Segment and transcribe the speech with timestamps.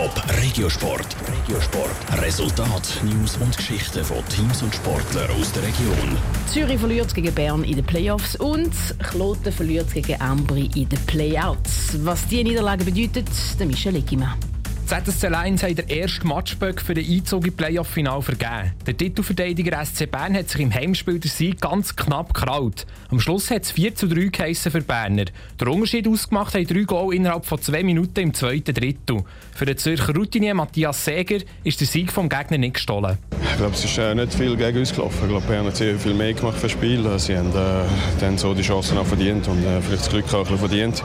[0.00, 1.14] Top Regiosport.
[1.28, 2.22] Regiosport.
[2.22, 6.16] Resultat, News und Geschichten von Teams und Sportlern aus der Region.
[6.46, 8.72] Zürich verliert gegen Bern in den Playoffs und
[9.10, 12.02] Kloten verliert gegen Ambri in den Playouts.
[12.02, 13.28] Was diese Niederlage bedeutet,
[13.58, 14.38] der Michel Eggimann.
[14.90, 18.72] ZSC Lions hat den ersten Matchböck für den Einzug im Playoff-Final vergeben.
[18.84, 22.86] Der Titelverteidiger SC Bern hat sich im Heimspiel der Sieg ganz knapp gekraut.
[23.08, 25.26] Am Schluss hat es 4 zu 3 geheissen für Berner.
[25.60, 29.22] Der Unterschied ausgemacht haben drei Goal innerhalb von zwei Minuten im zweiten Drittel.
[29.54, 33.16] Für den Zürcher Routinier Matthias Seger ist der Sieg vom Gegner nicht gestohlen.
[33.44, 35.20] Ich glaube, es ist äh, nicht viel gegen uns gelaufen.
[35.22, 37.16] Ich glaube, Bern hat sehr viel mehr gemacht für das Spiel.
[37.20, 37.84] Sie haben äh,
[38.18, 41.04] dann so die Chancen auch verdient und äh, vielleicht das Glück auch ein bisschen verdient.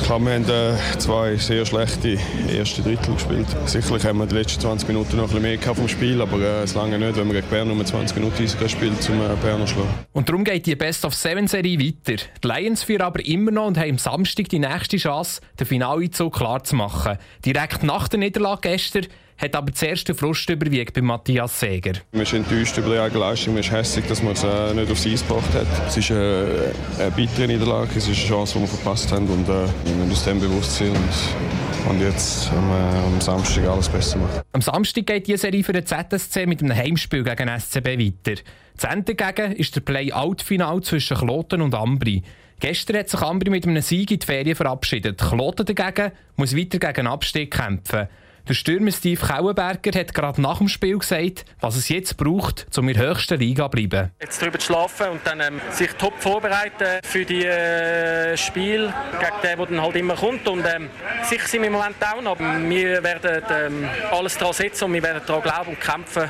[0.00, 2.18] Klar, wir haben zwei sehr schlechte
[2.52, 3.46] erste Drittel gespielt.
[3.66, 6.62] Sicherlich haben wir die letzten 20 Minuten noch ein bisschen mehr vom Spiel, aber äh,
[6.62, 9.74] es lange nicht, wenn wir gegen Bern nur 20 Minuten spielen, um äh, Berner zu
[9.74, 9.94] schlagen.
[10.12, 12.22] Und darum geht die Best of Seven Serie weiter.
[12.42, 16.34] Die Lions führen aber immer noch und haben am Samstag die nächste Chance, den Finaleinzug
[16.34, 17.18] klar zu machen.
[17.44, 19.06] Direkt nach der Niederlage gestern
[19.42, 21.94] hat aber zuerst der Frust überwiegt bei Matthias Seger.
[22.12, 24.90] Man ist enttäuscht über die eigene Leistung, man ist hässlich, dass man es äh, nicht
[24.90, 25.66] aufs Eis gebracht hat.
[25.88, 29.48] Es ist eine, eine bittere Niederlage, es ist eine Chance, die wir verpasst haben und
[29.48, 33.88] äh, wir müssen uns dem bewusst sein und, und jetzt am, äh, am Samstag alles
[33.88, 34.42] besser machen.
[34.52, 38.40] Am Samstag geht die Serie für den ZSC mit einem Heimspiel gegen SCB weiter.
[38.76, 42.22] Das Ende dagegen ist der Play-Out-Final zwischen Kloten und Ambri.
[42.60, 45.18] Gestern hat sich Ambri mit einem Sieg in die Ferien verabschiedet.
[45.20, 48.06] Kloten dagegen muss weiter gegen Abstieg kämpfen.
[48.48, 52.88] Der Stürmer Steve Kauenberger hat gerade nach dem Spiel gesagt, was es jetzt braucht, um
[52.88, 54.10] in der höchsten Liga zu bleiben.
[54.20, 59.42] Jetzt darüber zu schlafen und dann ähm, sich top vorbereiten für die äh, Spiele gegen
[59.44, 60.48] den, der dann halt immer kommt.
[60.48, 60.90] Und ähm,
[61.22, 65.02] sicher sind wir im Moment down, aber wir werden ähm, alles daran setzen und wir
[65.04, 66.28] werden daran glauben und kämpfen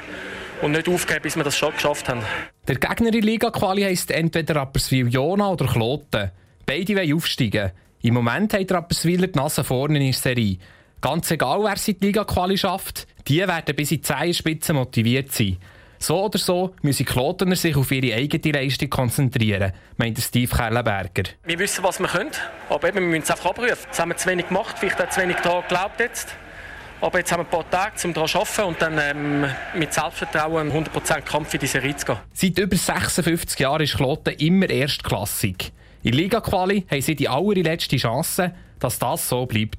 [0.61, 2.21] und nicht aufgeben, bis wir das schon geschafft haben.
[2.69, 6.31] Der Gegner in Liga-Quali heisst entweder Rapperswil-Jona oder Kloten.
[6.67, 7.73] Beide wollen aufsteigen.
[8.03, 10.59] Im Moment hat Rapperswil die Nase vorne in der Serie.
[11.03, 15.57] Ganz egal, wer sie die Liga-Quali schafft, die werden bis in die Zehenspitze motiviert sein.
[15.99, 21.25] So oder so müssen Klotener sich auf ihre eigene Leistung konzentrieren, meint Steve Kellenberger.
[21.43, 22.31] Wir wissen, was wir können,
[22.69, 23.71] aber eben, wir müssen es einfach abrufen.
[23.85, 26.37] Jetzt haben wir zu wenig gemacht, vielleicht auch zu wenig daran geglaubt jetzt.
[27.01, 29.93] Aber jetzt haben wir ein paar Tage, um daran zu arbeiten und dann ähm, mit
[29.93, 32.19] Selbstvertrauen 100% Kampf in diese Serie zu gehen.
[32.33, 35.73] Seit über 56 Jahren ist Kloten immer erstklassig.
[36.05, 39.79] In Liga-Quali haben sie die allerletzte Chance, dass das so bleibt.